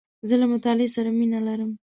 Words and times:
زه 0.27 0.35
له 0.41 0.45
مطالعې 0.53 0.87
سره 0.95 1.09
مینه 1.17 1.39
لرم. 1.47 1.71